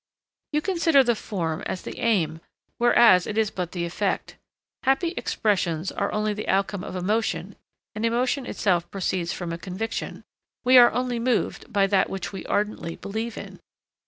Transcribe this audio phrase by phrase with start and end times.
[0.51, 2.41] 'You consider the form as the aim,
[2.79, 4.35] whereas it is but the effect.
[4.81, 7.55] Happy expressions are only the outcome of emotion
[7.93, 10.23] and emotion itself proceeds from a conviction.
[10.63, 13.59] We are only moved by that which we ardently believe in.'